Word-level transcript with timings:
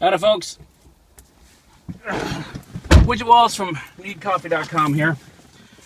Howdy, 0.00 0.18
folks. 0.18 0.58
Widgett 3.04 3.26
Walls 3.26 3.54
from 3.54 3.76
NeedCoffee.com 4.00 4.92
here. 4.92 5.16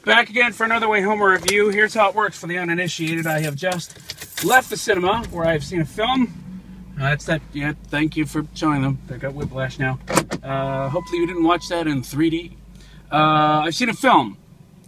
Back 0.05 0.31
again 0.31 0.53
for 0.53 0.65
another 0.65 0.89
Way 0.89 1.03
Home 1.03 1.23
review. 1.23 1.69
Here's 1.69 1.93
how 1.93 2.09
it 2.09 2.15
works 2.15 2.39
for 2.39 2.47
the 2.47 2.57
uninitiated. 2.57 3.27
I 3.27 3.41
have 3.41 3.55
just 3.55 4.45
left 4.45 4.71
the 4.71 4.79
cinema 4.79 5.25
where 5.31 5.47
I've 5.47 5.63
seen 5.63 5.83
a 5.83 5.85
film. 5.85 6.33
Uh, 6.97 7.11
that's 7.11 7.27
that. 7.27 7.43
Yeah, 7.53 7.75
thank 7.89 8.17
you 8.17 8.25
for 8.25 8.47
showing 8.55 8.81
them. 8.81 8.99
They've 9.07 9.21
got 9.21 9.35
whiplash 9.35 9.79
now. 9.79 9.99
Uh, 10.43 10.89
hopefully, 10.89 11.19
you 11.19 11.27
didn't 11.27 11.45
watch 11.45 11.69
that 11.69 11.87
in 11.87 12.01
3D. 12.01 12.53
Uh, 13.13 13.63
I've 13.65 13.75
seen 13.75 13.91
a 13.91 13.95
film. 13.95 14.39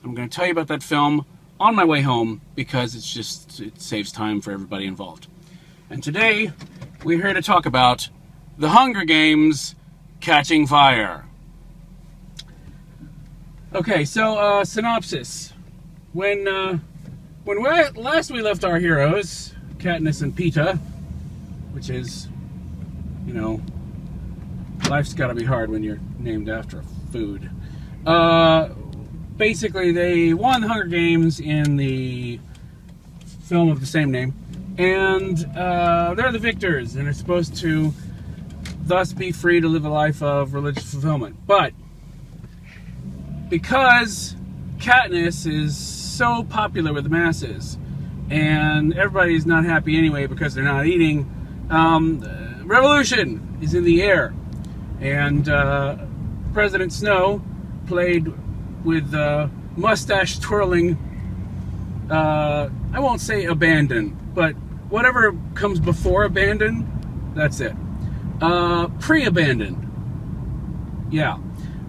I'm 0.02 0.14
going 0.14 0.30
to 0.30 0.34
tell 0.34 0.46
you 0.46 0.52
about 0.52 0.68
that 0.68 0.82
film 0.82 1.26
on 1.60 1.74
my 1.74 1.84
way 1.84 2.00
home 2.00 2.40
because 2.54 2.94
it's 2.94 3.12
just 3.12 3.60
it 3.60 3.80
saves 3.80 4.10
time 4.10 4.40
for 4.40 4.50
everybody 4.50 4.86
involved. 4.86 5.26
And 5.90 6.02
today 6.02 6.52
we're 7.04 7.22
here 7.22 7.34
to 7.34 7.42
talk 7.42 7.66
about 7.66 8.08
The 8.60 8.68
Hunger 8.68 9.04
Games: 9.04 9.74
Catching 10.20 10.66
Fire. 10.66 11.24
Okay, 13.74 14.04
so 14.04 14.36
uh, 14.36 14.66
synopsis. 14.66 15.54
When 16.12 16.46
uh, 16.46 16.78
when 17.44 17.62
we, 17.62 17.88
last 17.98 18.30
we 18.30 18.42
left 18.42 18.62
our 18.62 18.78
heroes, 18.78 19.54
Katniss 19.78 20.20
and 20.20 20.36
Peeta, 20.36 20.78
which 21.72 21.88
is, 21.88 22.28
you 23.26 23.32
know, 23.32 23.62
life's 24.90 25.14
got 25.14 25.28
to 25.28 25.34
be 25.34 25.44
hard 25.44 25.70
when 25.70 25.82
you're 25.82 26.00
named 26.18 26.50
after 26.50 26.82
food. 27.10 27.48
Uh, 28.04 28.68
basically, 29.38 29.90
they 29.90 30.34
won 30.34 30.60
the 30.60 30.68
Hunger 30.68 30.84
Games 30.84 31.40
in 31.40 31.78
the 31.78 32.38
film 33.48 33.70
of 33.70 33.80
the 33.80 33.86
same 33.86 34.10
name, 34.10 34.34
and 34.76 35.46
uh, 35.56 36.12
they're 36.12 36.30
the 36.30 36.38
victors, 36.38 36.96
and 36.96 37.08
are 37.08 37.14
supposed 37.14 37.56
to 37.56 37.94
thus 38.90 39.12
be 39.12 39.30
free 39.30 39.60
to 39.60 39.68
live 39.68 39.84
a 39.84 39.88
life 39.88 40.20
of 40.20 40.52
religious 40.52 40.90
fulfillment. 40.92 41.36
But 41.46 41.72
because 43.48 44.34
Katniss 44.78 45.46
is 45.46 45.76
so 45.76 46.42
popular 46.42 46.92
with 46.92 47.04
the 47.04 47.10
masses, 47.10 47.78
and 48.30 48.92
everybody's 48.98 49.46
not 49.46 49.64
happy 49.64 49.96
anyway 49.96 50.26
because 50.26 50.54
they're 50.54 50.64
not 50.64 50.86
eating, 50.86 51.30
um, 51.70 52.20
revolution 52.64 53.58
is 53.62 53.74
in 53.74 53.84
the 53.84 54.02
air. 54.02 54.34
And 55.00 55.48
uh, 55.48 55.96
President 56.52 56.92
Snow, 56.92 57.42
played 57.86 58.32
with 58.84 59.14
uh, 59.14 59.46
mustache 59.76 60.40
twirling, 60.40 60.98
uh, 62.10 62.68
I 62.92 62.98
won't 62.98 63.20
say 63.20 63.44
abandon, 63.44 64.18
but 64.34 64.54
whatever 64.88 65.36
comes 65.54 65.78
before 65.78 66.24
abandon, 66.24 67.32
that's 67.36 67.60
it. 67.60 67.74
Uh, 68.40 68.88
Pre 69.00 69.26
abandoned. 69.26 69.86
Yeah 71.10 71.38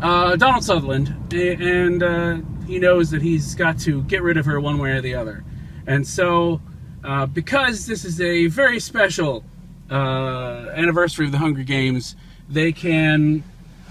uh, 0.01 0.35
Donald 0.35 0.63
Sutherland, 0.63 1.15
and 1.31 2.03
uh, 2.03 2.37
he 2.65 2.79
knows 2.79 3.11
that 3.11 3.21
he's 3.21 3.55
got 3.55 3.79
to 3.79 4.01
get 4.03 4.21
rid 4.21 4.37
of 4.37 4.45
her 4.45 4.59
one 4.59 4.77
way 4.77 4.91
or 4.91 5.01
the 5.01 5.15
other. 5.15 5.43
And 5.85 6.07
so, 6.07 6.61
uh, 7.03 7.27
because 7.27 7.85
this 7.85 8.03
is 8.03 8.19
a 8.19 8.47
very 8.47 8.79
special 8.79 9.43
uh, 9.89 10.69
anniversary 10.73 11.27
of 11.27 11.31
the 11.31 11.37
Hunger 11.37 11.63
Games, 11.63 12.15
they 12.49 12.71
can 12.71 13.43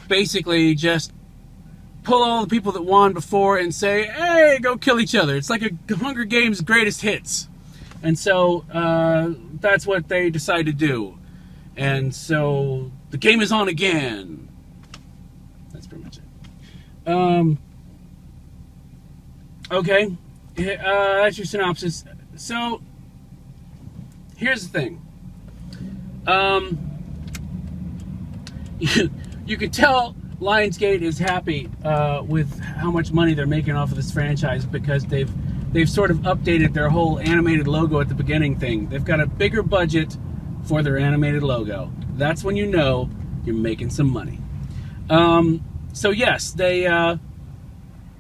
basically 0.08 0.75
just 0.75 1.12
pull 2.03 2.22
all 2.25 2.42
the 2.42 2.48
people 2.48 2.72
that 2.72 2.83
won 2.83 3.12
before 3.12 3.58
and 3.58 3.75
say, 3.75 4.06
hey, 4.06 4.58
go 4.61 4.77
kill 4.77 4.98
each 4.98 5.14
other. 5.14 5.36
It's 5.36 5.50
like 5.50 5.62
a 5.62 5.94
Hunger 5.94 6.25
Games 6.25 6.61
greatest 6.61 7.03
hits. 7.03 7.48
And 8.03 8.19
so 8.19 8.64
uh, 8.72 9.34
that's 9.61 9.86
what 9.86 10.08
they 10.08 10.31
decide 10.31 10.66
to 10.66 10.72
do. 10.72 11.19
And 11.76 12.14
so 12.14 12.90
the 13.10 13.18
game 13.18 13.40
is 13.40 13.52
on 13.52 13.68
again 13.68 14.48
That's 15.72 15.86
pretty 15.86 16.04
much 16.04 16.18
it. 16.18 17.10
um, 17.10 17.58
okay, 19.70 20.04
uh, 20.06 20.12
that's 20.58 21.38
your 21.38 21.47
synopsis. 21.47 22.04
So, 22.36 22.81
here's 24.36 24.69
the 24.69 24.78
thing. 24.78 25.03
Um, 26.26 26.78
you, 28.78 29.10
you 29.47 29.56
can 29.56 29.70
tell 29.70 30.14
Lionsgate 30.41 31.02
is 31.02 31.19
happy 31.19 31.69
uh, 31.84 32.22
with 32.26 32.58
how 32.60 32.91
much 32.91 33.12
money 33.12 33.34
they're 33.34 33.47
making 33.47 33.76
off 33.76 33.91
of 33.91 33.97
this 33.97 34.10
franchise 34.10 34.64
because 34.64 35.04
they've 35.06 35.31
they've 35.72 35.88
sort 35.88 36.10
of 36.10 36.19
updated 36.19 36.72
their 36.72 36.88
whole 36.88 37.19
animated 37.20 37.69
logo 37.69 38.00
at 38.00 38.08
the 38.08 38.14
beginning 38.14 38.58
thing. 38.58 38.88
They've 38.88 39.04
got 39.04 39.20
a 39.20 39.26
bigger 39.26 39.62
budget 39.62 40.16
for 40.65 40.82
their 40.82 40.98
animated 40.98 41.43
logo. 41.43 41.93
That's 42.16 42.44
when 42.44 42.56
you 42.56 42.66
know 42.66 43.10
you're 43.44 43.54
making 43.54 43.91
some 43.91 44.10
money. 44.10 44.38
Um, 45.09 45.65
so 45.93 46.10
yes, 46.10 46.53
they 46.53 46.87
uh, 46.87 47.16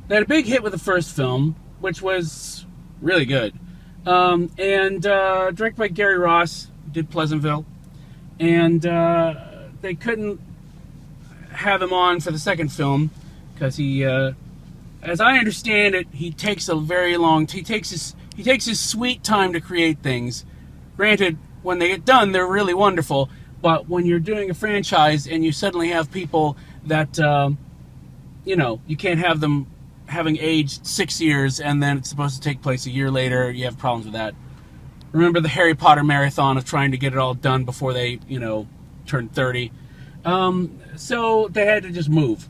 they 0.08 0.16
had 0.16 0.24
a 0.24 0.28
big 0.28 0.46
hit 0.46 0.62
with 0.62 0.72
the 0.72 0.78
first 0.78 1.14
film, 1.14 1.56
which 1.80 2.02
was 2.02 2.66
really 3.00 3.26
good, 3.26 3.54
um, 4.06 4.50
and 4.58 5.06
uh, 5.06 5.50
directed 5.52 5.78
by 5.78 5.88
Gary 5.88 6.18
Ross, 6.18 6.68
did 6.90 7.10
Pleasantville, 7.10 7.64
and 8.38 8.84
uh, 8.84 9.34
they 9.82 9.94
couldn't 9.94 10.40
have 11.52 11.82
him 11.82 11.92
on 11.92 12.20
for 12.20 12.30
the 12.30 12.38
second 12.38 12.72
film 12.72 13.10
because 13.54 13.76
he, 13.76 14.04
uh, 14.04 14.32
as 15.02 15.20
I 15.20 15.36
understand 15.38 15.94
it, 15.94 16.06
he 16.12 16.30
takes 16.32 16.68
a 16.68 16.76
very 16.76 17.16
long. 17.16 17.46
He 17.46 17.62
takes 17.62 17.90
his 17.90 18.16
he 18.34 18.42
takes 18.42 18.64
his 18.64 18.80
sweet 18.80 19.22
time 19.22 19.52
to 19.52 19.60
create 19.60 19.98
things. 19.98 20.44
Granted, 20.96 21.38
when 21.62 21.78
they 21.78 21.88
get 21.88 22.04
done, 22.04 22.32
they're 22.32 22.46
really 22.46 22.74
wonderful. 22.74 23.30
But 23.62 23.88
when 23.88 24.06
you're 24.06 24.20
doing 24.20 24.50
a 24.50 24.54
franchise 24.54 25.26
and 25.26 25.44
you 25.44 25.52
suddenly 25.52 25.88
have 25.88 26.10
people 26.10 26.56
that 26.86 27.18
um, 27.20 27.58
you 28.44 28.56
know 28.56 28.80
you 28.86 28.96
can't 28.96 29.20
have 29.20 29.40
them 29.40 29.66
having 30.06 30.38
aged 30.38 30.86
six 30.86 31.20
years 31.20 31.60
and 31.60 31.82
then 31.82 31.98
it's 31.98 32.08
supposed 32.08 32.34
to 32.34 32.40
take 32.40 32.62
place 32.62 32.86
a 32.86 32.90
year 32.90 33.10
later. 33.10 33.50
You 33.50 33.64
have 33.66 33.78
problems 33.78 34.06
with 34.06 34.14
that. 34.14 34.34
Remember 35.12 35.40
the 35.40 35.48
Harry 35.48 35.74
Potter 35.74 36.04
marathon 36.04 36.56
of 36.56 36.64
trying 36.64 36.92
to 36.92 36.96
get 36.96 37.12
it 37.12 37.18
all 37.18 37.34
done 37.34 37.64
before 37.64 37.92
they 37.92 38.20
you 38.28 38.38
know 38.38 38.66
turn 39.06 39.28
30. 39.28 39.72
Um, 40.24 40.78
so 40.96 41.48
they 41.48 41.66
had 41.66 41.82
to 41.82 41.90
just 41.90 42.08
move. 42.08 42.48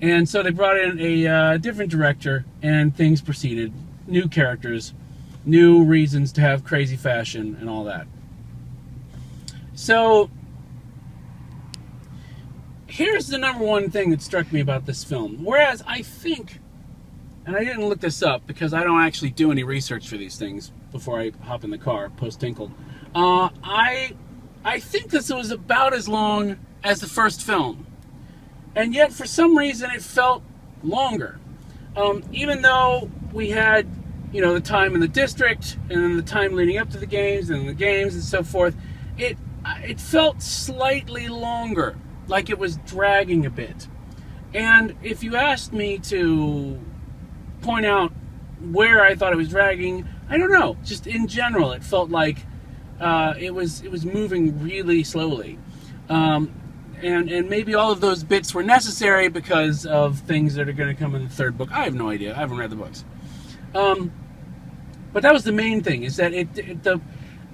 And 0.00 0.28
so 0.28 0.42
they 0.42 0.50
brought 0.50 0.76
in 0.76 1.00
a 1.00 1.26
uh, 1.26 1.56
different 1.56 1.90
director, 1.90 2.44
and 2.62 2.94
things 2.94 3.22
proceeded. 3.22 3.72
New 4.06 4.28
characters, 4.28 4.92
new 5.46 5.84
reasons 5.84 6.32
to 6.32 6.40
have 6.40 6.64
crazy 6.64 6.96
fashion, 6.96 7.56
and 7.60 7.70
all 7.70 7.84
that. 7.84 8.06
So 9.74 10.30
here's 12.86 13.26
the 13.26 13.38
number 13.38 13.64
one 13.64 13.90
thing 13.90 14.10
that 14.10 14.22
struck 14.22 14.52
me 14.52 14.60
about 14.60 14.86
this 14.86 15.02
film. 15.02 15.44
Whereas 15.44 15.82
I 15.86 16.02
think, 16.02 16.60
and 17.44 17.56
I 17.56 17.64
didn't 17.64 17.84
look 17.86 18.00
this 18.00 18.22
up 18.22 18.46
because 18.46 18.72
I 18.72 18.84
don't 18.84 19.00
actually 19.00 19.30
do 19.30 19.50
any 19.50 19.64
research 19.64 20.08
for 20.08 20.16
these 20.16 20.36
things 20.36 20.70
before 20.92 21.20
I 21.20 21.32
hop 21.42 21.64
in 21.64 21.70
the 21.70 21.78
car 21.78 22.08
post 22.10 22.40
Tinkle. 22.40 22.70
Uh, 23.14 23.50
I 23.62 24.14
I 24.64 24.78
think 24.80 25.10
this 25.10 25.30
was 25.30 25.50
about 25.50 25.92
as 25.92 26.08
long 26.08 26.56
as 26.84 27.00
the 27.00 27.08
first 27.08 27.42
film, 27.42 27.86
and 28.76 28.94
yet 28.94 29.12
for 29.12 29.26
some 29.26 29.58
reason 29.58 29.90
it 29.90 30.02
felt 30.02 30.42
longer. 30.82 31.38
Um, 31.96 32.22
even 32.32 32.62
though 32.62 33.10
we 33.32 33.50
had, 33.50 33.88
you 34.32 34.40
know, 34.40 34.54
the 34.54 34.60
time 34.60 34.94
in 34.94 35.00
the 35.00 35.08
district 35.08 35.76
and 35.90 36.02
then 36.02 36.16
the 36.16 36.22
time 36.22 36.54
leading 36.54 36.78
up 36.78 36.90
to 36.90 36.98
the 36.98 37.06
games 37.06 37.50
and 37.50 37.68
the 37.68 37.74
games 37.74 38.14
and 38.14 38.22
so 38.22 38.42
forth, 38.42 38.74
it 39.16 39.36
it 39.82 40.00
felt 40.00 40.42
slightly 40.42 41.28
longer 41.28 41.96
like 42.26 42.50
it 42.50 42.58
was 42.58 42.76
dragging 42.78 43.46
a 43.46 43.50
bit. 43.50 43.88
And 44.52 44.96
if 45.02 45.22
you 45.22 45.36
asked 45.36 45.72
me 45.72 45.98
to 45.98 46.80
point 47.60 47.86
out 47.86 48.12
where 48.70 49.02
I 49.02 49.14
thought 49.14 49.32
it 49.32 49.36
was 49.36 49.48
dragging, 49.48 50.06
I 50.28 50.38
don't 50.38 50.50
know. 50.50 50.76
Just 50.84 51.06
in 51.06 51.26
general, 51.26 51.72
it 51.72 51.82
felt 51.82 52.10
like 52.10 52.38
uh, 53.00 53.34
it 53.38 53.52
was 53.52 53.82
it 53.82 53.90
was 53.90 54.06
moving 54.06 54.62
really 54.62 55.02
slowly, 55.02 55.58
um, 56.08 56.54
and 57.02 57.28
and 57.30 57.50
maybe 57.50 57.74
all 57.74 57.90
of 57.90 58.00
those 58.00 58.22
bits 58.22 58.54
were 58.54 58.62
necessary 58.62 59.28
because 59.28 59.84
of 59.84 60.20
things 60.20 60.54
that 60.54 60.68
are 60.68 60.72
going 60.72 60.94
to 60.94 61.00
come 61.00 61.14
in 61.14 61.24
the 61.24 61.34
third 61.34 61.58
book. 61.58 61.70
I 61.72 61.84
have 61.84 61.94
no 61.94 62.08
idea. 62.08 62.34
I 62.34 62.38
haven't 62.38 62.58
read 62.58 62.70
the 62.70 62.76
books. 62.76 63.04
Um, 63.74 64.12
but 65.12 65.22
that 65.24 65.32
was 65.32 65.44
the 65.44 65.52
main 65.52 65.82
thing: 65.82 66.04
is 66.04 66.16
that 66.16 66.32
it, 66.32 66.56
it 66.56 66.82
the 66.84 67.00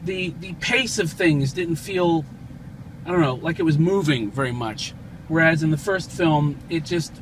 the 0.05 0.35
the 0.41 0.55
pace 0.55 0.99
of 0.99 1.11
things 1.11 1.53
didn't 1.53 1.77
feel 1.77 2.25
I 3.05 3.11
don't 3.11 3.21
know, 3.21 3.35
like 3.35 3.59
it 3.59 3.65
was 3.65 3.79
moving 3.79 4.31
very 4.31 4.53
much. 4.53 4.95
Whereas 5.29 5.63
in 5.63 5.71
the 5.71 5.79
first 5.79 6.11
film, 6.11 6.59
it 6.69 6.85
just 6.85 7.13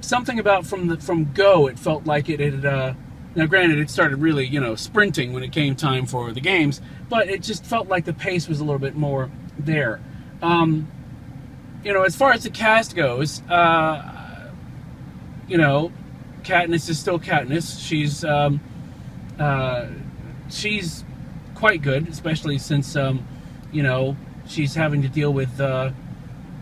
something 0.00 0.38
about 0.38 0.66
from 0.66 0.88
the 0.88 0.96
from 0.98 1.32
go, 1.32 1.66
it 1.66 1.78
felt 1.78 2.06
like 2.06 2.28
it 2.28 2.40
had. 2.40 2.64
Uh, 2.64 2.94
now, 3.36 3.46
granted, 3.46 3.78
it 3.80 3.90
started 3.90 4.18
really, 4.18 4.46
you 4.46 4.60
know, 4.60 4.76
sprinting 4.76 5.32
when 5.32 5.42
it 5.42 5.50
came 5.50 5.74
time 5.74 6.06
for 6.06 6.30
the 6.32 6.40
games, 6.40 6.80
but 7.08 7.28
it 7.28 7.42
just 7.42 7.64
felt 7.64 7.88
like 7.88 8.04
the 8.04 8.12
pace 8.12 8.48
was 8.48 8.60
a 8.60 8.64
little 8.64 8.78
bit 8.78 8.94
more 8.94 9.28
there. 9.58 10.00
Um, 10.40 10.88
you 11.82 11.92
know, 11.92 12.02
as 12.02 12.14
far 12.14 12.32
as 12.32 12.44
the 12.44 12.50
cast 12.50 12.94
goes, 12.94 13.42
uh, 13.48 14.50
you 15.48 15.58
know, 15.58 15.92
Katniss 16.44 16.88
is 16.88 16.98
still 16.98 17.18
Katniss. 17.18 17.84
She's 17.84 18.24
um, 18.24 18.60
uh, 19.38 19.86
she's 20.48 21.03
quite 21.64 21.80
good, 21.80 22.06
especially 22.08 22.58
since 22.58 22.94
um, 22.94 23.26
you 23.72 23.82
know 23.82 24.14
she's 24.46 24.74
having 24.74 25.00
to 25.00 25.08
deal 25.08 25.32
with 25.32 25.58
uh, 25.58 25.90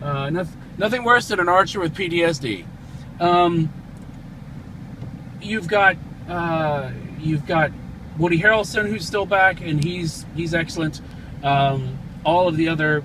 Uh, 0.01 0.29
nothing, 0.29 0.61
nothing 0.77 1.03
worse 1.03 1.27
than 1.27 1.41
an 1.41 1.49
archer 1.49 1.81
with 1.81 1.93
PTSD. 1.93 2.65
Um, 3.19 3.69
you've 5.41 5.67
got 5.67 5.97
uh, 6.29 6.89
you've 7.19 7.45
got 7.45 7.71
Woody 8.17 8.39
Harrelson 8.39 8.87
who's 8.87 9.05
still 9.05 9.25
back, 9.25 9.59
and 9.59 9.83
he's 9.83 10.25
he's 10.37 10.53
excellent. 10.53 11.01
Um, 11.43 11.97
all 12.25 12.47
of 12.47 12.55
the 12.55 12.69
other 12.69 13.03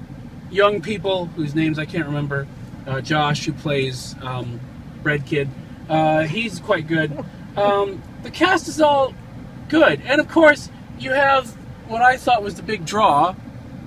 young 0.53 0.81
people 0.81 1.27
whose 1.27 1.57
names 1.57 1.81
I 1.81 1.85
can't 1.85 2.07
remember. 2.07 2.47
Uh, 2.87 3.01
Josh, 3.01 3.45
who 3.45 3.53
plays 3.53 4.15
um, 4.23 4.61
Bread 5.03 5.27
Kid, 5.27 5.49
uh, 5.89 6.23
he's 6.23 6.61
quite 6.61 6.87
good. 6.87 7.11
Um, 7.59 8.01
the 8.23 8.31
cast 8.31 8.69
is 8.69 8.81
all 8.81 9.13
good, 9.69 10.01
and 10.07 10.21
of 10.21 10.29
course 10.29 10.71
you 11.01 11.11
have 11.11 11.57
what 11.89 12.03
I 12.03 12.17
thought 12.17 12.43
was 12.43 12.55
the 12.55 12.63
big 12.63 12.85
draw, 12.85 13.35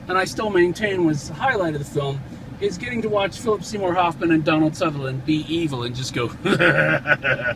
and 0.07 0.18
I 0.18 0.25
still 0.25 0.50
maintain 0.50 1.06
was 1.06 1.27
the 1.27 1.36
highlight 1.36 1.75
of 1.75 1.80
the 1.80 1.86
film, 1.86 2.19
is 2.59 2.77
getting 2.77 3.01
to 3.03 3.09
watch 3.09 3.39
Philip 3.39 3.63
Seymour 3.63 3.94
Hoffman 3.94 4.31
and 4.31 4.44
Donald 4.44 4.75
Sutherland 4.75 5.25
be 5.25 5.45
evil 5.48 5.83
and 5.83 5.95
just 5.95 6.13
go. 6.13 6.30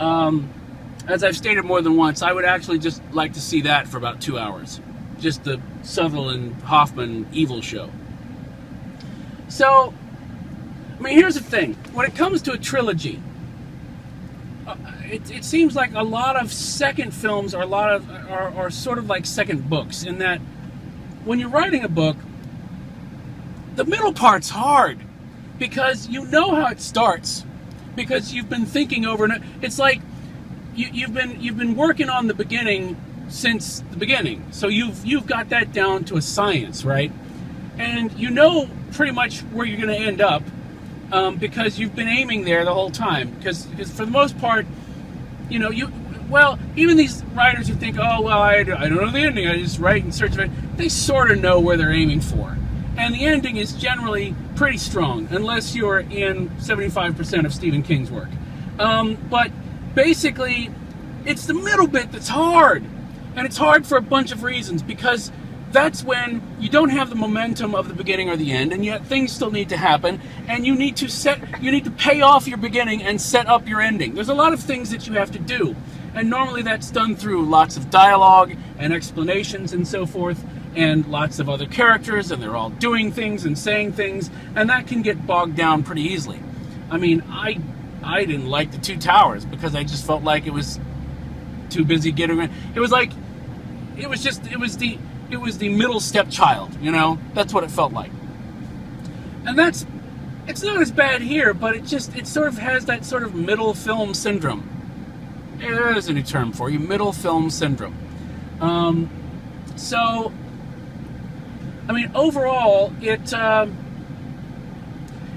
um, 0.00 0.48
as 1.08 1.22
I've 1.24 1.36
stated 1.36 1.64
more 1.64 1.80
than 1.82 1.96
once, 1.96 2.22
I 2.22 2.32
would 2.32 2.44
actually 2.44 2.78
just 2.78 3.02
like 3.12 3.32
to 3.34 3.40
see 3.40 3.62
that 3.62 3.86
for 3.86 3.96
about 3.96 4.20
two 4.20 4.38
hours. 4.38 4.80
Just 5.18 5.44
the 5.44 5.60
Sutherland 5.82 6.54
Hoffman 6.62 7.26
evil 7.32 7.60
show. 7.60 7.90
So, 9.48 9.94
I 10.98 11.02
mean, 11.02 11.16
here's 11.16 11.34
the 11.34 11.42
thing 11.42 11.74
when 11.92 12.06
it 12.06 12.14
comes 12.14 12.42
to 12.42 12.52
a 12.52 12.58
trilogy, 12.58 13.20
uh, 14.66 14.76
it, 15.04 15.30
it 15.30 15.44
seems 15.44 15.76
like 15.76 15.94
a 15.94 16.02
lot 16.02 16.36
of 16.36 16.52
second 16.52 17.12
films 17.12 17.54
are 17.54 17.62
a 17.62 17.66
lot 17.66 17.92
of 17.92 18.10
are, 18.10 18.52
are 18.56 18.70
sort 18.70 18.98
of 18.98 19.06
like 19.06 19.26
second 19.26 19.68
books 19.70 20.02
in 20.02 20.18
that 20.18 20.40
when 21.24 21.38
you're 21.38 21.48
writing 21.48 21.84
a 21.84 21.88
book, 21.88 22.16
the 23.74 23.84
middle 23.84 24.12
part's 24.12 24.50
hard 24.50 24.98
because 25.58 26.08
you 26.08 26.24
know 26.26 26.54
how 26.54 26.68
it 26.68 26.80
starts 26.80 27.44
because 27.94 28.32
you've 28.32 28.48
been 28.48 28.66
thinking 28.66 29.06
over 29.06 29.26
it. 29.26 29.42
It's 29.62 29.78
like 29.78 30.00
you, 30.74 30.88
you've 30.92 31.14
been 31.14 31.40
you've 31.40 31.56
been 31.56 31.76
working 31.76 32.08
on 32.08 32.26
the 32.26 32.34
beginning 32.34 32.96
since 33.28 33.80
the 33.90 33.96
beginning, 33.96 34.46
so 34.50 34.68
you've 34.68 35.04
you've 35.04 35.26
got 35.26 35.48
that 35.50 35.72
down 35.72 36.04
to 36.04 36.16
a 36.16 36.22
science, 36.22 36.84
right? 36.84 37.12
And 37.78 38.12
you 38.18 38.30
know 38.30 38.68
pretty 38.92 39.12
much 39.12 39.40
where 39.40 39.66
you're 39.66 39.78
going 39.84 39.96
to 39.96 40.06
end 40.06 40.20
up 40.20 40.42
um, 41.12 41.36
because 41.36 41.78
you've 41.78 41.94
been 41.94 42.08
aiming 42.08 42.44
there 42.44 42.64
the 42.64 42.74
whole 42.74 42.90
time. 42.90 43.30
Because 43.30 43.66
for 43.66 44.04
the 44.04 44.10
most 44.10 44.38
part, 44.38 44.66
you 45.48 45.58
know 45.58 45.70
you 45.70 45.92
well 46.28 46.58
even 46.74 46.96
these 46.96 47.22
writers 47.26 47.68
who 47.68 47.74
think 47.74 47.96
oh 48.00 48.20
well 48.20 48.42
I, 48.42 48.56
I 48.56 48.64
don't 48.64 48.96
know 48.96 49.12
the 49.12 49.20
ending 49.20 49.46
I 49.46 49.58
just 49.58 49.78
write 49.78 50.02
in 50.02 50.10
search 50.10 50.32
of 50.32 50.40
it 50.40 50.50
they 50.76 50.88
sort 50.88 51.30
of 51.30 51.40
know 51.40 51.60
where 51.60 51.76
they're 51.76 51.92
aiming 51.92 52.20
for 52.20 52.56
and 52.96 53.14
the 53.14 53.24
ending 53.24 53.56
is 53.56 53.74
generally 53.74 54.34
pretty 54.54 54.78
strong, 54.78 55.28
unless 55.30 55.74
you're 55.74 56.00
in 56.00 56.48
75% 56.50 57.44
of 57.44 57.52
Stephen 57.52 57.82
King's 57.82 58.10
work. 58.10 58.30
Um, 58.78 59.16
but 59.28 59.50
basically, 59.94 60.70
it's 61.24 61.46
the 61.46 61.54
middle 61.54 61.86
bit 61.86 62.10
that's 62.10 62.28
hard. 62.28 62.84
And 63.34 63.46
it's 63.46 63.58
hard 63.58 63.86
for 63.86 63.98
a 63.98 64.02
bunch 64.02 64.32
of 64.32 64.42
reasons 64.42 64.82
because 64.82 65.30
that's 65.72 66.02
when 66.04 66.40
you 66.60 66.68
don't 66.68 66.90
have 66.90 67.10
the 67.10 67.16
momentum 67.16 67.74
of 67.74 67.88
the 67.88 67.94
beginning 67.94 68.30
or 68.30 68.36
the 68.36 68.52
end 68.52 68.72
and 68.72 68.84
yet 68.84 69.04
things 69.06 69.32
still 69.32 69.50
need 69.50 69.68
to 69.68 69.76
happen 69.76 70.20
and 70.48 70.66
you 70.66 70.74
need 70.74 70.96
to 70.96 71.08
set 71.08 71.62
you 71.62 71.70
need 71.70 71.84
to 71.84 71.90
pay 71.90 72.20
off 72.20 72.46
your 72.46 72.58
beginning 72.58 73.02
and 73.02 73.20
set 73.20 73.46
up 73.46 73.68
your 73.68 73.80
ending 73.80 74.14
there's 74.14 74.28
a 74.28 74.34
lot 74.34 74.52
of 74.52 74.60
things 74.60 74.90
that 74.90 75.06
you 75.06 75.14
have 75.14 75.30
to 75.30 75.38
do 75.38 75.74
and 76.14 76.30
normally 76.30 76.62
that's 76.62 76.90
done 76.90 77.14
through 77.16 77.44
lots 77.44 77.76
of 77.76 77.90
dialogue 77.90 78.52
and 78.78 78.92
explanations 78.92 79.72
and 79.72 79.86
so 79.86 80.06
forth 80.06 80.42
and 80.76 81.06
lots 81.06 81.38
of 81.38 81.48
other 81.48 81.66
characters, 81.66 82.30
and 82.30 82.40
they're 82.40 82.54
all 82.54 82.70
doing 82.70 83.10
things 83.10 83.46
and 83.46 83.58
saying 83.58 83.94
things, 83.94 84.30
and 84.54 84.68
that 84.68 84.86
can 84.86 85.02
get 85.02 85.26
bogged 85.26 85.56
down 85.56 85.82
pretty 85.82 86.02
easily. 86.02 86.38
I 86.90 86.98
mean, 86.98 87.24
I 87.28 87.58
I 88.04 88.24
didn't 88.24 88.46
like 88.46 88.70
the 88.70 88.78
Two 88.78 88.98
Towers 88.98 89.44
because 89.44 89.74
I 89.74 89.82
just 89.82 90.06
felt 90.06 90.22
like 90.22 90.46
it 90.46 90.52
was 90.52 90.78
too 91.70 91.84
busy 91.84 92.12
getting. 92.12 92.38
It 92.40 92.78
was 92.80 92.92
like 92.92 93.10
it 93.96 94.08
was 94.08 94.22
just 94.22 94.46
it 94.46 94.60
was 94.60 94.76
the 94.76 94.98
it 95.30 95.38
was 95.38 95.58
the 95.58 95.68
middle 95.68 96.00
stepchild, 96.00 96.80
you 96.80 96.90
know. 96.92 97.18
That's 97.34 97.52
what 97.52 97.64
it 97.64 97.70
felt 97.70 97.92
like, 97.92 98.10
and 99.46 99.58
that's 99.58 99.86
it's 100.46 100.62
not 100.62 100.80
as 100.80 100.92
bad 100.92 101.22
here, 101.22 101.52
but 101.54 101.74
it 101.74 101.84
just 101.84 102.16
it 102.16 102.26
sort 102.26 102.48
of 102.48 102.58
has 102.58 102.86
that 102.86 103.04
sort 103.04 103.22
of 103.22 103.34
middle 103.34 103.74
film 103.74 104.14
syndrome. 104.14 104.68
There's 105.58 106.08
a 106.08 106.12
new 106.12 106.22
term 106.22 106.52
for 106.52 106.70
you, 106.70 106.78
middle 106.78 107.12
film 107.12 107.50
syndrome. 107.50 107.94
Um, 108.60 109.10
so 109.76 110.32
I 111.88 111.92
mean, 111.92 112.10
overall, 112.14 112.92
it 113.00 113.32
um, 113.32 113.76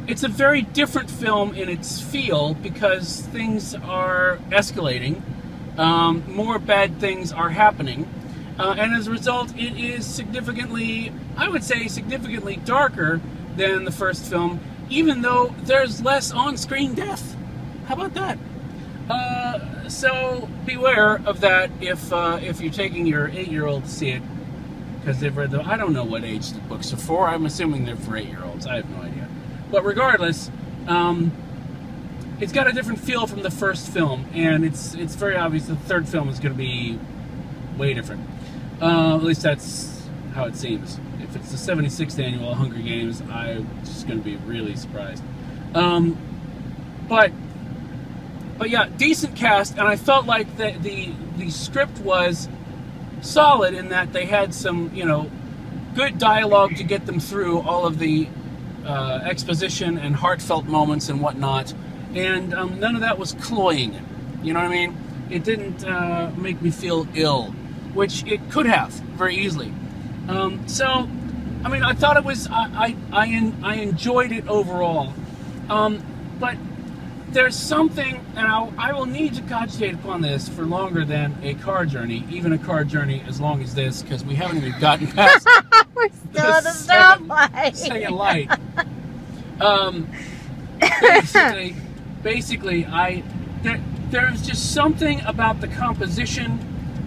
it's 0.08 0.24
a 0.24 0.28
very 0.28 0.64
different 0.64 1.12
film 1.12 1.54
in 1.54 1.70
its 1.70 2.02
feel 2.02 2.56
because 2.56 3.22
things 3.28 3.76
are 3.76 4.40
escalating. 4.50 5.22
Um, 5.78 6.24
more 6.28 6.58
bad 6.58 7.00
things 7.00 7.32
are 7.32 7.50
happening. 7.50 8.08
Uh, 8.60 8.76
and 8.78 8.94
as 8.94 9.08
a 9.08 9.12
result, 9.12 9.56
it 9.58 9.78
is 9.78 10.06
significantly, 10.06 11.12
I 11.38 11.48
would 11.48 11.64
say, 11.64 11.88
significantly 11.88 12.58
darker 12.58 13.22
than 13.56 13.86
the 13.86 13.92
first 13.92 14.26
film, 14.26 14.60
even 14.90 15.22
though 15.22 15.56
there's 15.64 16.02
less 16.02 16.32
on 16.32 16.58
screen 16.58 16.94
death. 16.94 17.36
How 17.88 17.96
about 17.96 18.14
that? 18.16 18.38
Uh, 19.10 19.90
so 19.90 20.50
beware 20.66 21.22
of 21.26 21.40
that 21.40 21.72
if, 21.82 22.12
uh, 22.14 22.40
if 22.42 22.62
you're 22.62 22.72
taking 22.72 23.08
your 23.08 23.30
eight 23.30 23.48
year 23.48 23.66
old 23.66 23.86
to 23.86 23.90
see 23.90 24.10
it 24.10 24.22
because 25.00 25.20
they've 25.20 25.36
read 25.36 25.52
the. 25.52 25.62
I 25.62 25.78
don't 25.78 25.94
know 25.94 26.04
what 26.04 26.24
age 26.24 26.52
the 26.52 26.60
books 26.62 26.94
are 26.94 26.98
for. 26.98 27.28
I'm 27.28 27.46
assuming 27.46 27.86
they're 27.86 27.96
for 27.96 28.18
eight-year-olds. 28.18 28.68
I 28.68 28.76
have 28.78 28.90
no 28.90 29.02
idea. 29.02 29.28
But 29.72 29.84
regardless, 29.84 30.52
um, 30.88 31.32
it's 32.40 32.52
got 32.52 32.68
a 32.68 32.72
different 32.72 33.00
feel 33.00 33.26
from 33.28 33.42
the 33.42 33.52
first 33.52 33.90
film, 33.90 34.26
and 34.34 34.64
it's 34.66 34.94
it's 34.94 35.16
very 35.16 35.36
obvious 35.36 35.66
the 35.66 35.76
third 35.76 36.08
film 36.08 36.30
is 36.30 36.40
going 36.40 36.54
to 36.54 36.58
be 36.58 37.00
way 37.78 37.94
different. 37.94 38.22
Uh, 38.82 39.16
at 39.16 39.24
least 39.24 39.42
that's 39.42 40.08
how 40.34 40.46
it 40.46 40.56
seems. 40.56 41.00
If 41.22 41.36
it's 41.36 41.52
the 41.52 41.58
76th 41.74 42.18
annual 42.24 42.56
Hunger 42.56 42.80
Games, 42.80 43.22
I'm 43.30 43.68
just 43.84 44.08
going 44.08 44.20
to 44.20 44.24
be 44.24 44.38
really 44.38 44.76
surprised. 44.76 45.24
Um, 45.76 46.18
but 47.08 47.32
but 48.58 48.70
yeah, 48.70 48.90
decent 48.98 49.36
cast, 49.36 49.78
and 49.78 49.88
I 49.88 49.96
felt 49.96 50.26
like 50.26 50.58
the 50.58 50.72
the 50.82 51.12
the 51.38 51.50
script 51.50 52.00
was 52.00 52.50
solid 53.22 53.74
in 53.74 53.90
that 53.90 54.14
they 54.14 54.26
had 54.26 54.54
some, 54.54 54.92
you 54.94 55.06
know, 55.06 55.30
good 55.96 56.18
dialogue 56.18 56.76
to 56.76 56.84
get 56.84 57.06
them 57.06 57.20
through 57.20 57.60
all 57.60 57.86
of 57.86 58.00
the 58.00 58.28
uh, 58.86 59.22
exposition 59.24 59.98
and 59.98 60.16
heartfelt 60.16 60.66
moments 60.66 61.10
and 61.10 61.22
whatnot. 61.22 61.74
And 62.16 62.54
um, 62.54 62.80
none 62.80 62.96
of 62.96 63.02
that 63.02 63.18
was 63.18 63.34
cloying. 63.34 63.94
You 64.42 64.54
know 64.54 64.60
what 64.60 64.72
I 64.72 64.88
mean? 64.88 64.98
It 65.30 65.44
didn't 65.44 65.86
uh, 65.86 66.32
make 66.38 66.62
me 66.62 66.72
feel 66.72 67.08
ill, 67.14 67.54
which 67.94 68.26
it 68.26 68.50
could 68.50 68.66
have 68.66 68.92
very 68.92 69.36
easily. 69.36 69.74
Um, 70.28 70.68
so, 70.68 70.86
I 71.64 71.70
mean, 71.70 71.84
I 71.84 71.94
thought 71.94 72.18
it 72.18 72.24
was, 72.24 72.48
I, 72.48 72.96
I, 73.12 73.24
I, 73.26 73.54
I 73.64 73.76
enjoyed 73.76 74.32
it 74.32 74.48
overall. 74.48 75.14
Um, 75.70 76.04
but 76.40 76.56
there's 77.32 77.56
something, 77.56 78.24
and 78.36 78.48
I'll, 78.48 78.74
I 78.78 78.92
will 78.94 79.06
need 79.06 79.34
to 79.36 79.42
cogitate 79.44 79.94
upon 79.96 80.22
this 80.22 80.50
for 80.50 80.64
longer 80.66 81.06
than 81.06 81.38
a 81.44 81.54
car 81.56 81.86
journey, 81.86 82.26
even 82.32 82.54
a 82.54 82.58
car 82.58 82.84
journey 82.84 83.24
as 83.28 83.40
long 83.40 83.62
as 83.62 83.76
this, 83.76 84.02
because 84.02 84.24
we 84.26 84.36
haven't 84.36 84.58
even 84.58 84.80
gotten 84.80 85.08
past 85.12 85.48
We're 85.96 86.10
still 86.10 86.32
the 86.32 86.62
the 86.62 86.72
second- 86.72 87.28
stoplight. 87.30 87.76
second 87.76 88.16
light. 88.16 88.50
Um, 89.62 90.08
basically, 90.80 91.76
basically, 92.24 92.86
I 92.86 93.24
there, 93.62 93.82
there's 94.10 94.42
just 94.42 94.74
something 94.74 95.20
about 95.26 95.60
the 95.60 95.68
composition, 95.68 96.60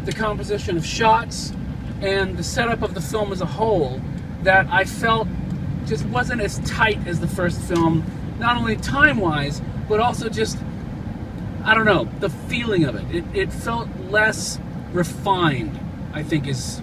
the 0.04 0.12
composition 0.12 0.76
of 0.76 0.84
shots, 0.84 1.52
and 2.00 2.36
the 2.36 2.42
setup 2.42 2.82
of 2.82 2.94
the 2.94 3.00
film 3.00 3.32
as 3.32 3.40
a 3.40 3.46
whole 3.46 4.00
that 4.42 4.66
I 4.68 4.84
felt 4.84 5.28
just 5.86 6.04
wasn't 6.06 6.40
as 6.40 6.58
tight 6.60 7.06
as 7.06 7.20
the 7.20 7.28
first 7.28 7.60
film. 7.60 8.04
Not 8.38 8.56
only 8.56 8.76
time-wise, 8.76 9.62
but 9.88 10.00
also 10.00 10.28
just 10.28 10.58
I 11.64 11.74
don't 11.74 11.84
know 11.84 12.08
the 12.18 12.28
feeling 12.28 12.84
of 12.84 12.96
it. 12.96 13.14
It, 13.14 13.24
it 13.34 13.52
felt 13.52 13.88
less 14.10 14.58
refined. 14.92 15.78
I 16.12 16.22
think 16.22 16.46
is 16.46 16.80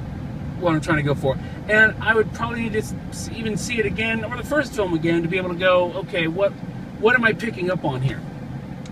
what 0.60 0.74
I'm 0.74 0.82
trying 0.82 0.98
to 0.98 1.04
go 1.04 1.16
for. 1.16 1.38
And 1.68 1.96
I 2.02 2.16
would 2.16 2.34
probably 2.34 2.70
need 2.70 2.74
to 2.74 2.96
even 3.34 3.58
see 3.58 3.80
it 3.80 3.86
again 3.86 4.24
or 4.24 4.36
the 4.38 4.44
first 4.44 4.74
film 4.74 4.94
again 4.94 5.22
to 5.22 5.28
be 5.28 5.38
able 5.38 5.50
to 5.50 5.56
go, 5.56 5.94
okay, 5.94 6.28
what 6.28 6.52
what 7.00 7.16
am 7.16 7.24
I 7.24 7.34
picking 7.34 7.72
up 7.72 7.84
on 7.86 8.02
here? 8.02 8.22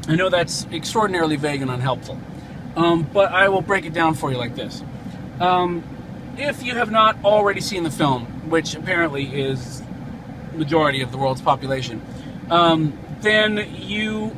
I 0.08 0.16
know 0.16 0.30
that's 0.30 0.66
extraordinarily 0.72 1.36
vague 1.36 1.62
and 1.62 1.70
unhelpful, 1.70 2.18
um, 2.76 3.04
but 3.14 3.32
I 3.32 3.50
will 3.50 3.62
break 3.62 3.86
it 3.86 3.94
down 3.94 4.14
for 4.14 4.32
you 4.32 4.38
like 4.38 4.56
this. 4.56 4.84
Um, 5.40 5.84
if 6.38 6.64
you 6.64 6.76
have 6.76 6.92
not 6.92 7.18
already 7.24 7.62
seen 7.62 7.84
the 7.84 7.92
film, 7.92 8.26
which 8.50 8.76
apparently 8.76 9.26
is 9.26 9.82
majority 10.54 11.02
of 11.02 11.12
the 11.12 11.18
world's 11.18 11.42
population, 11.42 12.02
um, 12.50 12.98
then 13.22 13.68
you, 13.76 14.36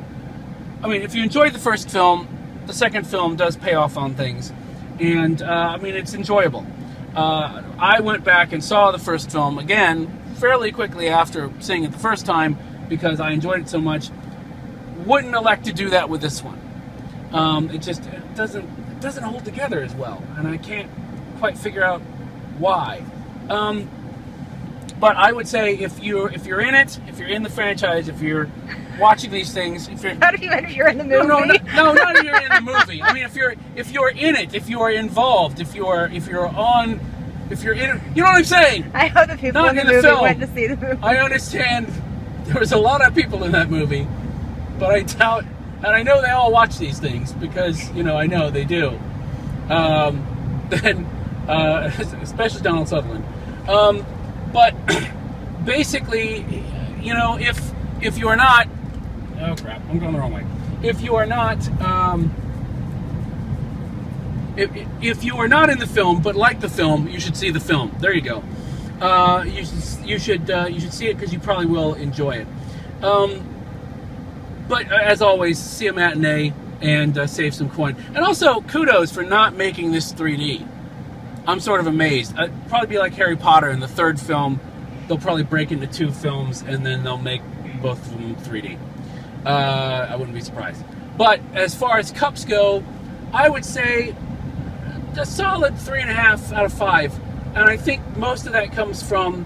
I 0.82 0.88
mean, 0.88 1.02
if 1.02 1.14
you 1.14 1.22
enjoyed 1.22 1.52
the 1.52 1.58
first 1.58 1.90
film, 1.90 2.28
the 2.66 2.72
second 2.72 3.06
film 3.06 3.36
does 3.36 3.56
pay 3.56 3.74
off 3.74 3.96
on 3.96 4.14
things, 4.14 4.52
and 4.98 5.42
uh, 5.42 5.46
I 5.46 5.76
mean, 5.78 5.94
it's 5.94 6.14
enjoyable. 6.14 6.66
Uh, 7.14 7.62
I 7.78 8.00
went 8.00 8.24
back 8.24 8.52
and 8.52 8.62
saw 8.62 8.92
the 8.92 8.98
first 8.98 9.30
film 9.30 9.58
again 9.58 10.16
fairly 10.36 10.72
quickly 10.72 11.08
after 11.08 11.50
seeing 11.60 11.84
it 11.84 11.92
the 11.92 11.98
first 11.98 12.24
time 12.24 12.56
because 12.88 13.20
I 13.20 13.30
enjoyed 13.30 13.60
it 13.60 13.68
so 13.68 13.80
much. 13.80 14.10
Wouldn't 15.04 15.34
elect 15.34 15.64
to 15.64 15.72
do 15.72 15.90
that 15.90 16.08
with 16.08 16.20
this 16.20 16.42
one. 16.42 16.60
Um, 17.32 17.70
it 17.70 17.78
just 17.82 18.02
doesn't 18.36 18.64
it 18.64 19.00
doesn't 19.00 19.22
hold 19.22 19.44
together 19.44 19.82
as 19.82 19.94
well, 19.94 20.22
and 20.36 20.46
I 20.48 20.56
can't 20.56 20.90
quite 21.38 21.56
figure 21.58 21.82
out 21.82 22.00
why. 22.58 23.02
Um, 23.48 23.88
but 24.98 25.16
I 25.16 25.32
would 25.32 25.48
say 25.48 25.74
if 25.78 26.02
you're 26.02 26.30
if 26.30 26.46
you're 26.46 26.60
in 26.60 26.74
it, 26.74 26.98
if 27.08 27.18
you're 27.18 27.28
in 27.28 27.42
the 27.42 27.48
franchise, 27.48 28.08
if 28.08 28.20
you're 28.20 28.50
watching 28.98 29.30
these 29.30 29.52
things, 29.52 29.88
if 29.88 30.02
you're 30.02 30.14
How 30.20 30.30
do 30.30 30.44
you 30.44 30.50
if 30.52 30.74
you're 30.76 30.88
in 30.88 30.98
the 30.98 31.04
movie? 31.04 31.26
no, 31.26 31.38
no, 31.40 31.44
no, 31.44 31.54
no, 31.74 31.92
not 31.94 32.16
if 32.16 32.24
you're 32.24 32.36
in 32.40 32.64
the 32.64 32.72
movie. 32.86 33.02
I 33.02 33.12
mean, 33.14 33.24
if 33.24 33.34
you're 33.34 33.54
if 33.76 33.90
you're 33.92 34.10
in 34.10 34.36
it, 34.36 34.54
if 34.54 34.68
you're 34.68 34.90
involved, 34.90 35.60
if 35.60 35.74
you're 35.74 36.06
if 36.12 36.26
you're 36.26 36.46
on, 36.48 37.00
if 37.50 37.62
you're 37.62 37.72
in, 37.74 38.00
you 38.14 38.22
know 38.22 38.28
what 38.28 38.36
I'm 38.38 38.44
saying? 38.44 38.90
I 38.94 39.06
hope 39.08 39.28
the 39.30 39.36
people 39.36 39.62
Not 39.62 39.70
in 39.70 39.76
the 39.76 39.80
in 39.82 39.86
the 39.86 39.92
movie 39.94 40.06
film. 40.08 40.20
went 40.22 40.40
to 40.40 40.46
see 40.48 40.66
the 40.66 40.76
movie. 40.76 40.98
I 41.02 41.16
understand 41.16 41.86
there 42.44 42.60
was 42.60 42.72
a 42.72 42.78
lot 42.78 43.00
of 43.06 43.14
people 43.14 43.44
in 43.44 43.52
that 43.52 43.70
movie, 43.70 44.06
but 44.78 44.90
I 44.90 45.02
doubt, 45.02 45.44
and 45.82 45.86
I 45.86 46.02
know 46.02 46.20
they 46.20 46.30
all 46.30 46.52
watch 46.52 46.78
these 46.78 46.98
things 46.98 47.32
because 47.32 47.90
you 47.92 48.02
know 48.02 48.16
I 48.16 48.26
know 48.26 48.50
they 48.50 48.64
do. 48.64 48.98
Um, 49.68 50.26
then, 50.68 51.04
uh, 51.48 51.90
especially 52.22 52.62
Donald 52.62 52.88
Sutherland. 52.88 53.24
Um, 53.68 54.04
but 54.52 54.74
basically, 55.64 56.44
you 57.00 57.14
know, 57.14 57.38
if 57.38 57.72
if 58.02 58.18
you 58.18 58.28
are 58.28 58.36
not, 58.36 58.68
oh 59.40 59.54
crap, 59.56 59.80
I'm 59.88 59.98
going 59.98 60.12
the 60.12 60.18
wrong 60.18 60.32
way. 60.32 60.46
If 60.82 61.02
you 61.02 61.16
are 61.16 61.26
not. 61.26 61.66
Um, 61.80 62.34
if, 64.56 64.70
if 65.00 65.24
you 65.24 65.36
are 65.36 65.48
not 65.48 65.70
in 65.70 65.78
the 65.78 65.86
film 65.86 66.20
but 66.20 66.34
like 66.34 66.60
the 66.60 66.68
film, 66.68 67.08
you 67.08 67.20
should 67.20 67.36
see 67.36 67.50
the 67.50 67.60
film. 67.60 67.94
There 68.00 68.12
you 68.12 68.20
go. 68.20 68.42
Uh, 69.00 69.44
you 69.46 69.64
should 69.64 70.04
you 70.04 70.18
should 70.18 70.50
uh, 70.50 70.66
you 70.68 70.80
should 70.80 70.92
see 70.92 71.06
it 71.06 71.14
because 71.14 71.32
you 71.32 71.38
probably 71.38 71.66
will 71.66 71.94
enjoy 71.94 72.32
it. 72.32 72.46
Um, 73.02 73.59
but 74.70 74.90
uh, 74.90 74.94
as 74.94 75.20
always, 75.20 75.58
see 75.58 75.88
a 75.88 75.92
matinee 75.92 76.54
and 76.80 77.18
uh, 77.18 77.26
save 77.26 77.54
some 77.54 77.68
coin. 77.68 77.96
And 78.14 78.18
also, 78.18 78.62
kudos 78.62 79.12
for 79.12 79.24
not 79.24 79.54
making 79.54 79.92
this 79.92 80.12
3D. 80.12 80.66
I'm 81.46 81.60
sort 81.60 81.80
of 81.80 81.88
amazed. 81.88 82.34
I'd 82.38 82.68
probably 82.68 82.86
be 82.86 82.98
like 82.98 83.12
Harry 83.14 83.36
Potter 83.36 83.68
in 83.68 83.80
the 83.80 83.88
third 83.88 84.18
film. 84.18 84.60
They'll 85.08 85.18
probably 85.18 85.42
break 85.42 85.72
into 85.72 85.88
two 85.88 86.12
films 86.12 86.62
and 86.62 86.86
then 86.86 87.02
they'll 87.02 87.18
make 87.18 87.42
both 87.82 87.98
of 88.06 88.12
them 88.12 88.36
3D. 88.36 88.78
Uh, 89.44 90.06
I 90.08 90.16
wouldn't 90.16 90.34
be 90.34 90.40
surprised. 90.40 90.84
But 91.18 91.40
as 91.54 91.74
far 91.74 91.98
as 91.98 92.12
cups 92.12 92.44
go, 92.44 92.84
I 93.32 93.48
would 93.48 93.64
say 93.64 94.14
a 95.18 95.26
solid 95.26 95.76
three 95.78 96.00
and 96.00 96.10
a 96.10 96.14
half 96.14 96.52
out 96.52 96.64
of 96.64 96.72
five. 96.72 97.18
And 97.54 97.64
I 97.64 97.76
think 97.76 98.16
most 98.16 98.46
of 98.46 98.52
that 98.52 98.72
comes 98.72 99.02
from 99.02 99.44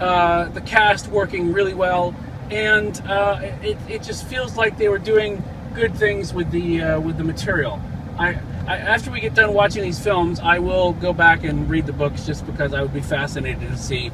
uh, 0.00 0.50
the 0.50 0.60
cast 0.60 1.08
working 1.08 1.52
really 1.52 1.74
well, 1.74 2.14
and 2.50 3.00
uh, 3.06 3.40
it, 3.62 3.76
it 3.88 4.02
just 4.02 4.26
feels 4.26 4.56
like 4.56 4.78
they 4.78 4.88
were 4.88 4.98
doing 4.98 5.42
good 5.74 5.94
things 5.94 6.32
with 6.32 6.50
the 6.50 6.82
uh, 6.82 7.00
with 7.00 7.18
the 7.18 7.24
material. 7.24 7.80
I, 8.18 8.38
I 8.66 8.78
after 8.78 9.10
we 9.10 9.20
get 9.20 9.34
done 9.34 9.52
watching 9.54 9.82
these 9.82 9.98
films, 9.98 10.40
I 10.40 10.58
will 10.58 10.92
go 10.92 11.12
back 11.12 11.44
and 11.44 11.68
read 11.68 11.86
the 11.86 11.92
books 11.92 12.26
just 12.26 12.46
because 12.46 12.72
I 12.74 12.82
would 12.82 12.94
be 12.94 13.00
fascinated 13.00 13.68
to 13.68 13.76
see 13.76 14.08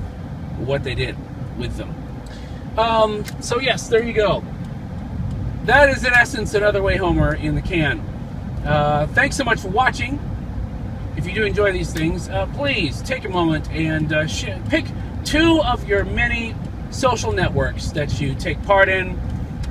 what 0.59 0.85
they 0.85 0.95
did 0.95 1.17
with 1.59 1.77
them. 1.77 1.95
Um, 2.79 3.25
so 3.41 3.61
yes, 3.61 3.89
there 3.89 4.03
you 4.03 4.13
go. 4.13 4.45
That 5.65 5.91
is 5.91 6.05
in 6.05 6.13
essence 6.13 6.55
another 6.55 6.81
Wayhomer 6.81 7.41
in 7.41 7.55
the 7.55 7.63
can. 7.63 8.01
Uh, 8.65 9.07
thanks 9.13 9.37
so 9.37 9.45
much 9.45 9.61
for 9.61 9.69
watching 9.69 10.19
if 11.17 11.27
you 11.27 11.35
do 11.35 11.45
enjoy 11.45 11.73
these 11.73 11.93
things, 11.93 12.29
uh, 12.29 12.47
please 12.55 13.03
take 13.03 13.25
a 13.25 13.29
moment 13.29 13.71
and 13.71 14.13
uh, 14.13 14.27
pick 14.69 14.87
two 15.25 15.61
of 15.63 15.87
your 15.87 16.05
many 16.05 16.55
social 16.93 17.33
networks 17.33 17.91
that 17.93 18.21
you 18.21 18.35
take 18.35 18.63
part 18.65 18.89
in, 18.89 19.15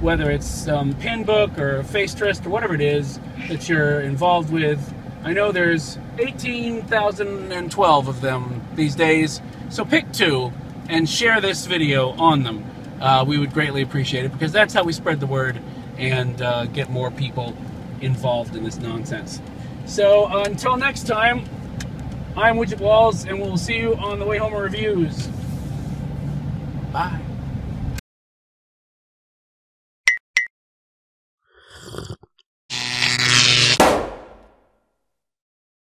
whether 0.02 0.30
it's 0.32 0.68
um, 0.68 0.94
Pinbook 0.96 1.58
or 1.58 1.84
face 1.84 2.14
Facetrist 2.16 2.46
or 2.46 2.50
whatever 2.50 2.74
it 2.74 2.82
is 2.82 3.20
that 3.48 3.70
you're 3.70 4.02
involved 4.02 4.52
with. 4.52 4.94
I 5.24 5.34
know 5.34 5.52
there's 5.52 6.00
18,012 6.18 8.08
of 8.08 8.22
them 8.22 8.68
these 8.76 8.96
days, 8.96 9.40
so 9.70 9.86
pick 9.86 10.12
two 10.12 10.52
and 10.90 11.08
share 11.08 11.40
this 11.40 11.68
video 11.68 12.10
on 12.12 12.44
them. 12.44 12.66
Uh, 13.00 13.24
we 13.26 13.38
would 13.38 13.54
greatly 13.54 13.84
appreciate 13.84 14.26
it 14.26 14.34
because 14.34 14.52
that's 14.52 14.74
how 14.74 14.84
we 14.84 14.92
spread 14.94 15.20
the 15.20 15.28
word 15.28 15.62
and 15.98 16.42
uh, 16.42 16.66
get 16.66 16.90
more 16.90 17.12
people 17.12 17.56
involved 18.02 18.56
in 18.56 18.64
this 18.64 18.78
nonsense. 18.78 19.40
So 19.86 20.26
until 20.28 20.76
next 20.76 21.06
time, 21.06 21.46
I'm 22.36 22.56
Widgett 22.56 22.80
Walls, 22.80 23.26
and 23.26 23.40
we'll 23.40 23.58
see 23.58 23.78
you 23.78 23.96
on 23.96 24.18
the 24.18 24.26
Wayhomer 24.26 24.62
Reviews. 24.62 25.30
Bye. 26.92 27.20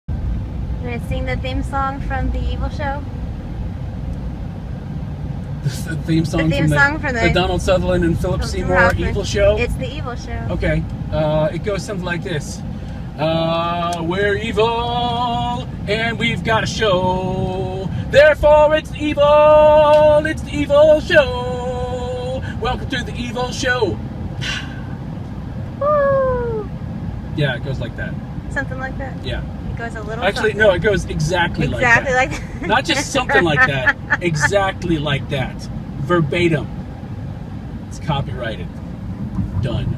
You 0.08 0.86
gonna 0.96 1.08
sing 1.08 1.26
the 1.26 1.36
theme 1.38 1.64
song 1.64 2.00
from 2.02 2.32
the 2.32 2.40
Evil 2.40 2.70
Show? 2.70 3.04
The 5.64 5.96
theme 6.06 6.26
song, 6.26 6.50
the 6.50 6.56
theme 6.56 6.62
from, 6.64 6.70
the, 6.70 6.78
song 6.78 7.00
from 7.00 7.14
the- 7.16 7.32
Donald 7.34 7.62
Sutherland 7.62 8.04
and 8.06 8.20
Philip 8.20 8.44
Seymour 8.44 8.76
Hoffman. 8.78 9.10
Evil 9.10 9.24
Show. 9.24 9.58
It's 9.58 9.76
the 9.76 9.94
Evil 9.94 10.16
Show. 10.16 10.48
Okay, 10.52 10.84
uh, 11.12 11.50
it 11.54 11.64
goes 11.64 11.84
something 11.84 12.06
like 12.06 12.24
this. 12.24 12.62
Uh, 13.18 14.02
we're 14.06 14.36
evil, 14.36 15.68
and 15.88 16.18
we've 16.18 16.44
got 16.44 16.64
a 16.64 16.68
show. 16.68 17.79
Therefore, 18.12 18.76
it's 18.76 18.94
evil. 18.96 20.26
It's 20.26 20.42
the 20.42 20.52
evil 20.52 21.00
show. 21.00 22.44
Welcome 22.60 22.90
to 22.90 23.04
the 23.04 23.14
evil 23.16 23.52
show. 23.52 23.98
Yeah, 27.36 27.56
it 27.56 27.64
goes 27.64 27.80
like 27.80 27.96
that. 27.96 28.14
Something 28.50 28.80
like 28.80 28.98
that. 28.98 29.24
Yeah. 29.24 29.42
It 29.72 29.78
goes 29.78 29.96
a 29.96 30.02
little. 30.02 30.26
Actually, 30.26 30.52
something. 30.52 30.58
no, 30.58 30.72
it 30.72 30.80
goes 30.80 31.06
exactly, 31.06 31.68
like 31.68 31.80
that 31.82 32.02
Exactly 32.02 32.14
like 32.14 32.32
like 32.32 32.42
that. 32.54 32.60
that. 32.60 32.68
Not 32.68 32.84
just 32.86 33.14
something 33.14 33.44
like 33.46 33.66
that, 33.68 33.98
exactly 34.22 34.98
like 34.98 35.30
that. 35.30 35.56
Verbatim. 36.02 36.68
It's 37.88 38.00
copyrighted. 38.00 38.68
Done. 39.62 39.96